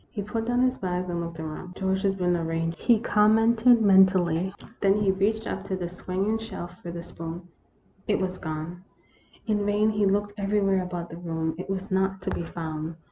He 0.09 0.23
put 0.23 0.45
down 0.45 0.63
his 0.63 0.79
bag, 0.79 1.11
and 1.11 1.21
looked 1.21 1.37
about" 1.37 1.75
George 1.75 2.01
has 2.01 2.15
been 2.15 2.35
arranging 2.35 2.71
things 2.71 2.81
here," 2.87 2.97
he 2.97 3.01
commented, 3.03 3.83
men 3.83 4.07
tally; 4.07 4.51
then 4.81 4.95
he 4.99 5.11
reached 5.11 5.45
up 5.45 5.63
to 5.65 5.75
the 5.75 5.87
swinging 5.89 6.39
shelf 6.39 6.81
for 6.81 6.89
the 6.89 7.03
spoon. 7.03 7.49
It 8.07 8.17
was 8.17 8.39
gone. 8.39 8.83
In 9.45 9.63
vain 9.63 9.91
he 9.91 10.07
looked 10.07 10.33
everywhere 10.39 10.81
about 10.81 11.11
the 11.11 11.17
room; 11.17 11.53
it 11.59 11.69
was 11.69 11.91
not 11.91 12.19
to 12.23 12.31
be 12.31 12.41
found. 12.43 12.95